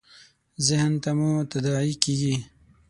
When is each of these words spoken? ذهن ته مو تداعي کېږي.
ذهن 0.67 0.93
ته 1.03 1.09
مو 1.17 1.31
تداعي 1.51 1.93
کېږي. 2.03 2.35